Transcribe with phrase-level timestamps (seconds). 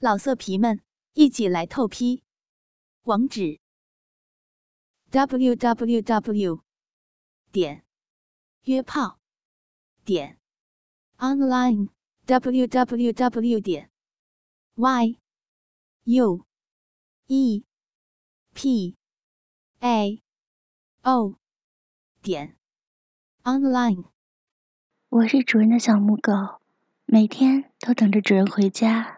[0.00, 0.80] 老色皮们，
[1.14, 2.22] 一起来透批！
[3.02, 3.58] 网址
[5.10, 6.62] ：w w w
[7.50, 7.84] 点
[8.62, 9.18] 约炮
[10.04, 10.38] 点
[11.16, 11.88] online
[12.26, 13.90] w w w 点
[14.76, 15.18] y
[16.04, 16.46] u
[17.26, 17.64] e
[18.54, 18.96] p
[19.80, 20.22] a
[21.02, 21.34] o
[22.22, 22.56] 点
[23.42, 24.04] online。
[25.08, 26.60] 我是主人的小母狗，
[27.04, 29.17] 每天都等着主人回家。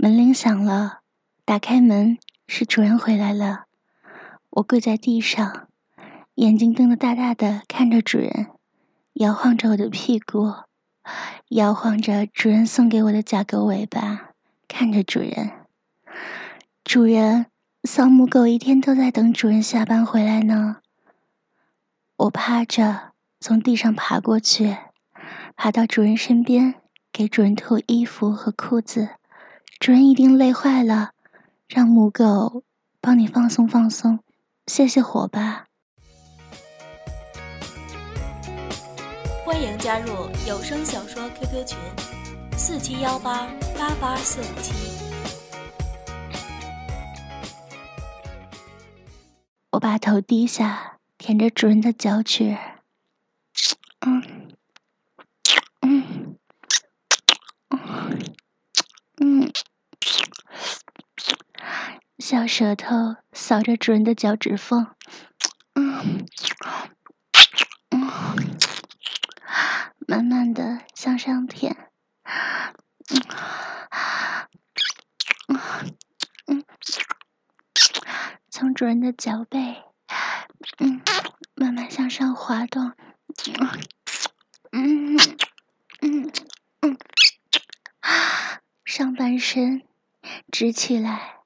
[0.00, 1.00] 门铃响了，
[1.44, 3.64] 打开门，是主人回来了。
[4.50, 5.66] 我跪在地上，
[6.36, 8.46] 眼睛瞪得大大的看着主人，
[9.14, 10.52] 摇晃着我的屁股，
[11.48, 14.30] 摇晃着主人送给我的假狗尾巴，
[14.68, 15.50] 看着主人。
[16.84, 17.46] 主人，
[17.82, 20.76] 小母狗一天都在等主人下班回来呢。
[22.18, 24.76] 我趴着从地上爬过去，
[25.56, 26.76] 爬到主人身边，
[27.12, 29.17] 给主人脱衣服和裤子。
[29.80, 31.12] 主人一定累坏了，
[31.68, 32.64] 让母狗
[33.00, 34.18] 帮你放松放松，
[34.66, 35.66] 泄泄火吧。
[39.46, 41.78] 欢迎加入有声小说 QQ 群：
[42.56, 43.46] 四七幺八
[43.78, 44.74] 八八四五七。
[49.70, 52.56] 我把头低下，舔着主人的脚趾，
[54.00, 54.37] 嗯。
[62.30, 64.94] 小舌头扫着主人的脚趾缝，
[65.72, 66.26] 嗯，
[67.88, 68.10] 嗯，
[70.06, 71.90] 慢慢的向上舔，
[75.46, 75.58] 嗯，
[76.48, 76.64] 嗯，
[78.50, 79.84] 从主人的脚背，
[80.80, 81.00] 嗯，
[81.54, 82.92] 慢慢向上滑动，
[84.72, 85.16] 嗯，
[86.02, 86.30] 嗯，
[86.82, 86.98] 嗯，
[88.84, 89.82] 上半身
[90.52, 91.37] 直起来。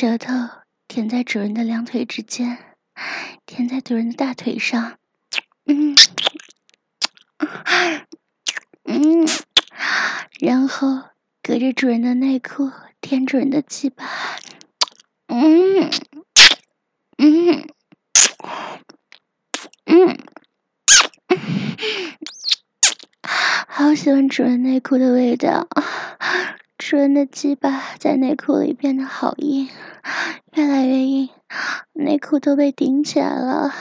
[0.00, 0.32] 舌头
[0.86, 2.56] 舔在主人的两腿之间，
[3.44, 4.96] 舔在主人的大腿上，
[5.66, 5.96] 嗯，
[8.84, 9.26] 嗯，
[10.38, 11.02] 然后
[11.42, 12.70] 隔着主人的内裤
[13.00, 14.04] 舔主人的鸡巴，
[15.26, 15.90] 嗯，
[17.16, 17.68] 嗯，
[19.86, 20.16] 嗯，
[23.66, 25.66] 好喜欢主人内裤的味道。
[26.78, 29.68] 主人的鸡巴在内裤里变得好硬，
[30.52, 31.28] 越来越硬，
[31.92, 33.74] 内裤都被顶起来了。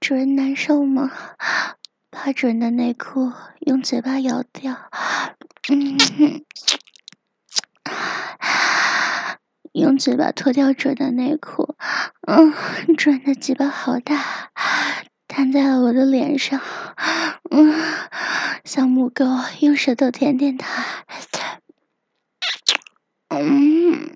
[0.00, 1.12] 主人难受吗？
[2.10, 3.30] 把主人的内裤
[3.60, 4.90] 用嘴巴咬掉，
[9.72, 11.76] 用嘴巴脱掉主人的内裤。
[12.26, 12.52] 嗯，
[12.96, 14.50] 主人的鸡巴好大。
[15.28, 16.60] 弹在了我的脸上，
[17.50, 17.72] 嗯，
[18.72, 19.24] 小母狗
[19.62, 20.84] 用舌头舔舔它，
[23.28, 24.14] 嗯，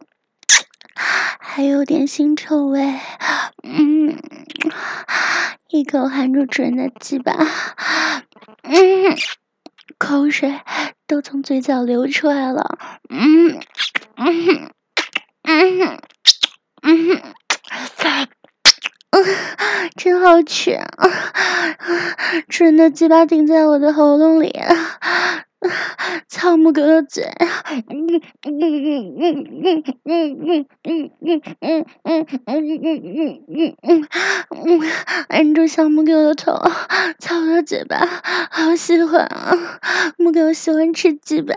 [1.41, 2.81] 还有点腥臭味，
[3.64, 4.16] 嗯，
[5.70, 7.32] 一口含住主人的鸡巴，
[8.62, 9.16] 嗯，
[9.98, 10.60] 口水
[11.09, 12.78] 都从嘴角流出来了，
[13.10, 13.60] 嗯，
[14.14, 14.70] 嗯，
[15.43, 16.00] 嗯，
[16.82, 17.34] 嗯。
[19.97, 20.78] 真好吃，
[22.48, 24.52] 真的鸡巴顶在我的喉咙里，
[26.28, 27.25] 草木狗的嘴，
[27.88, 28.06] 嗯
[28.42, 33.04] 嗯嗯嗯嗯嗯嗯嗯嗯嗯嗯
[33.47, 34.08] 嗯嗯
[34.50, 34.80] 嗯，
[35.28, 36.52] 按住小母狗的头，
[37.19, 38.06] 操着嘴巴，
[38.50, 39.56] 好喜欢啊！
[40.19, 41.54] 母狗喜欢吃鸡巴，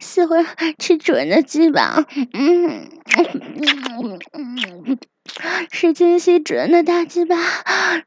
[0.00, 0.46] 喜欢
[0.78, 4.98] 吃主人的鸡巴，嗯嗯嗯。
[5.70, 7.36] 是惊喜主人的大鸡巴，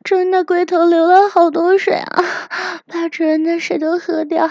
[0.04, 2.24] 主人的龟头流了好多水啊，
[2.88, 4.50] 把主人的水都喝掉，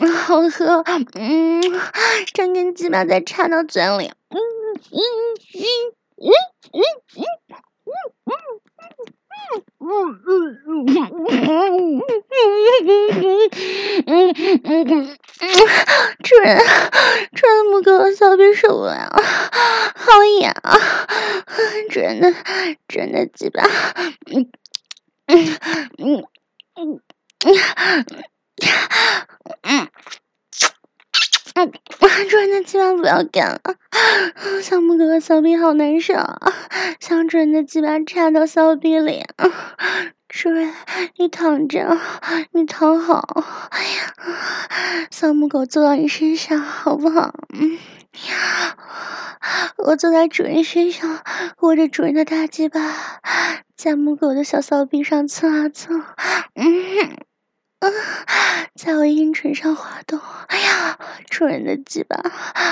[0.00, 0.84] 嗯，好喝，
[1.14, 1.62] 嗯，
[2.34, 4.38] 整根鸡巴再插到嘴里，嗯
[4.90, 5.02] 嗯嗯嗯
[5.40, 5.88] 嗯嗯嗯嗯。
[6.20, 8.67] 嗯嗯嗯嗯嗯嗯嗯嗯嗯嗯
[16.22, 16.58] 主人，
[17.34, 19.10] 主人母狗的小臂受不了，
[19.96, 20.78] 好痒啊！
[21.90, 22.32] 主人的
[22.88, 23.62] 主人的鸡巴，
[24.26, 24.50] 嗯
[25.26, 25.58] 嗯
[26.06, 26.26] 嗯
[26.74, 27.00] 嗯
[29.62, 29.88] 嗯。
[31.66, 33.60] 主人的鸡巴不要干了，
[34.62, 36.14] 小母狗的小臂好难受，
[37.00, 39.24] 想主人的鸡巴插到小臂里。
[40.28, 40.72] 主人，
[41.16, 41.98] 你躺着，
[42.52, 43.68] 你躺好。
[43.70, 44.14] 哎呀，
[45.10, 47.32] 小母狗坐到你身上好不好？
[47.54, 47.78] 嗯，
[49.78, 51.22] 我坐在主人身上，
[51.60, 52.80] 握着主人的大鸡巴，
[53.74, 56.04] 在母狗的小骚逼上蹭啊蹭，
[56.54, 57.16] 嗯，
[57.80, 57.88] 啊，
[58.78, 60.20] 在我阴唇上滑动。
[60.46, 60.96] 哎呀，
[61.28, 62.16] 主人的鸡巴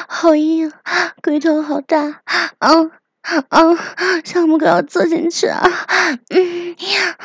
[0.07, 0.73] 好硬，
[1.21, 2.23] 龟头好大，
[2.61, 2.93] 嗯
[3.49, 3.77] 嗯，
[4.25, 5.69] 小母狗要坐进去啊，
[6.31, 7.17] 嗯呀，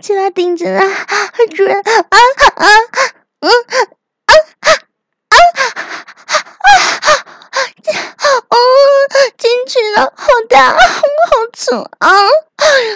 [0.00, 0.82] 鸡巴顶进来，
[1.54, 2.16] 主人啊啊，
[3.40, 3.52] 嗯啊
[4.24, 4.72] 啊啊
[5.28, 6.32] 啊啊
[6.96, 7.12] 啊！
[8.48, 8.56] 哦，
[9.36, 10.78] 进去了，好大，好
[11.52, 12.08] 粗啊，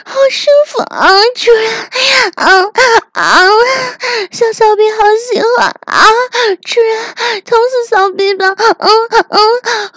[0.04, 1.70] 好舒服啊，主人，
[2.36, 2.64] 啊
[3.12, 3.48] 啊，
[4.32, 4.98] 小骚逼好
[5.32, 6.06] 喜欢啊，
[6.64, 8.90] 主人，捅死骚逼吧，嗯
[9.28, 9.40] 嗯，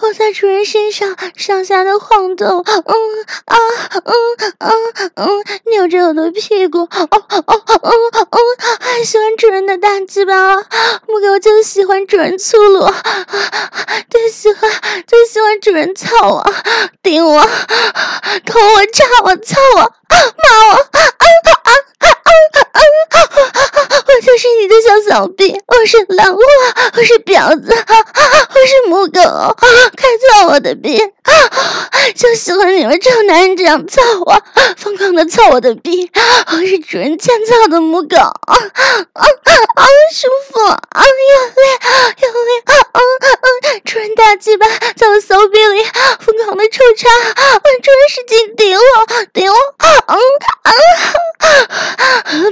[0.00, 2.94] 我在主人身上上下的晃动，嗯
[3.44, 3.56] 啊
[3.94, 4.04] 嗯
[4.58, 8.38] 嗯嗯，扭着我的屁股，哦哦哦哦，
[8.80, 10.56] 还喜欢主人的大鸡巴，
[11.06, 12.86] 母狗就喜欢主人粗鲁，
[14.10, 14.70] 最喜欢
[15.06, 16.44] 最喜欢主人操我、
[17.02, 17.40] 顶我、
[18.44, 19.86] 捅我、扎我、操我、骂
[20.68, 21.70] 我，啊啊啊
[22.00, 22.10] 啊
[22.72, 22.80] 啊！
[24.06, 26.40] 我就是你的小骚逼，我是狼货，
[26.96, 29.20] 我是婊子，我是母狗，
[29.56, 31.00] 快操我的逼！
[32.14, 34.42] 就喜欢你们臭男人这样操我，
[34.76, 36.10] 疯狂的操我的逼！
[36.52, 38.56] 我是主人欠操的母狗，啊啊
[39.14, 39.86] 啊！
[40.12, 41.62] 舒服，啊用力，
[42.22, 43.00] 用力，啊啊！
[44.16, 44.66] 大鸡巴
[44.96, 45.82] 在我骚臂里
[46.20, 47.08] 疯狂的抽插
[47.54, 48.82] 我主人使劲顶我
[49.32, 49.56] 顶我
[50.06, 50.18] 嗯
[50.58, 50.70] 啊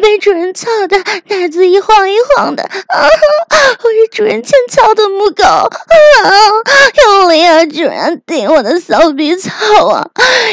[0.01, 0.97] 被主人操的
[1.29, 3.09] 奶子一晃一晃的啊哈
[3.83, 5.71] 我是主人欠操的母狗啊
[7.05, 10.09] 用力啊主人顶我的骚逼操啊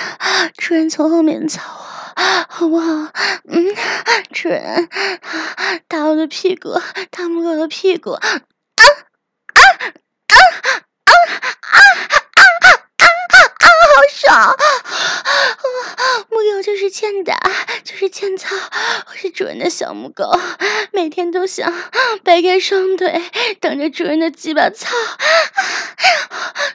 [0.57, 1.61] 主人从后面操
[2.15, 3.11] 我，好不好？
[3.47, 3.75] 嗯，
[4.33, 4.89] 主人
[5.87, 8.11] 打我的屁股，打母狗的屁股！
[8.11, 8.39] 啊啊
[9.55, 9.63] 啊
[10.27, 10.35] 啊
[11.07, 12.20] 啊！
[13.61, 14.55] 啊好爽！
[16.29, 17.37] 木有就是欠打，
[17.83, 18.55] 就是欠操。
[18.55, 20.31] 我是主人的小母狗，
[20.91, 21.73] 每天都想
[22.23, 23.21] 掰开双腿，
[23.59, 24.95] 等着主人的鸡巴操。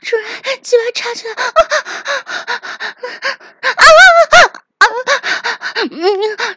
[0.02, 0.26] 主人
[0.62, 1.58] 鸡巴插进来，啊啊
[4.30, 4.38] 啊
[4.78, 4.86] 啊！
[5.90, 6.00] 嗯，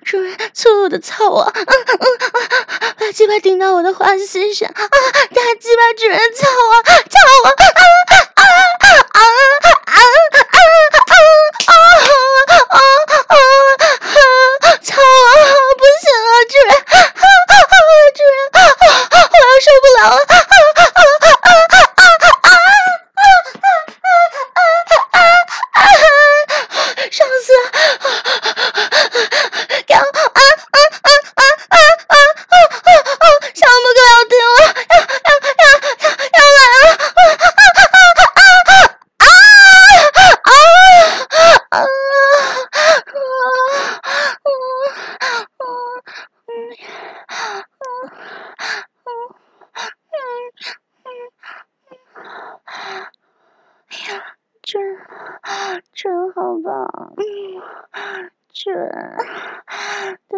[0.06, 1.98] 主人粗鲁的操我，嗯嗯，
[2.98, 7.54] 把鸡巴顶到我的花心上，啊，大鸡巴主人操我，操我，啊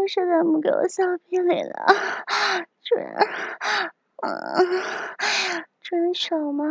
[0.07, 1.85] 射在母狗小屁里了，
[2.83, 3.00] 准，
[4.23, 4.31] 嗯，
[5.81, 6.65] 真爽吗？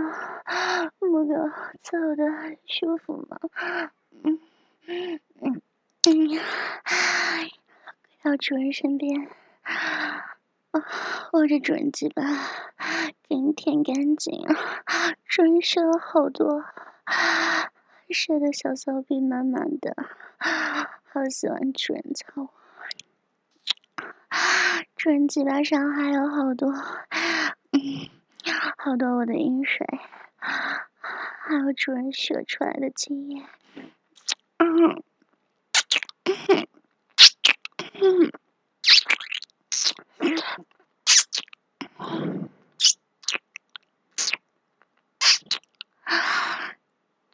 [0.98, 1.34] 母狗
[1.82, 3.38] 操的很舒服吗？
[4.24, 4.38] 嗯
[4.86, 5.62] 嗯嗯
[6.02, 6.38] 嗯，
[8.22, 9.28] 到主人身边，
[11.32, 12.22] 握着主人鸡巴，
[13.28, 14.46] 给你舔干净。
[15.26, 16.64] 主人射了好多，
[18.10, 19.94] 射的小骚逼满满的，
[21.12, 22.50] 好喜欢主人操我。
[24.94, 28.08] 主人嘴巴上还有好多，嗯，
[28.78, 29.84] 好多我的饮水，
[30.38, 33.44] 还有主人射出来的精液，
[34.58, 35.02] 嗯，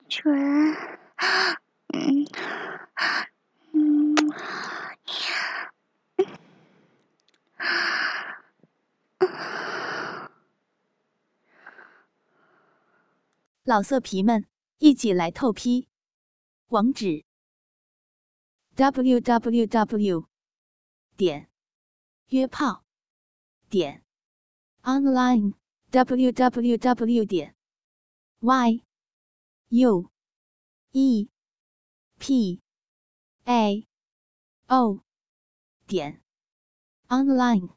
[0.08, 0.74] 主人，
[13.66, 14.46] 老色皮们，
[14.78, 15.88] 一起来透批！
[16.68, 17.24] 网址
[18.76, 20.28] ：w w w
[21.16, 21.50] 点
[22.28, 22.84] 约炮
[23.68, 24.04] 点
[24.82, 25.54] online。
[25.90, 27.56] www 点
[28.38, 28.84] y
[29.70, 30.10] u
[30.92, 31.28] e
[32.20, 32.60] p
[33.46, 33.88] a
[34.68, 35.00] o
[35.88, 36.22] 点
[37.08, 37.70] online。